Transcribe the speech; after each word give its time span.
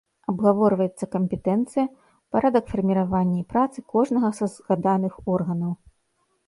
Абгаворваецца 0.31 1.05
кампетэнцыя, 1.15 1.85
парадак 2.37 2.65
фарміравання 2.73 3.37
і 3.43 3.47
працы 3.55 3.77
кожнага 3.95 4.29
са 4.41 4.45
згаданых 4.57 5.13
органаў. 5.37 5.73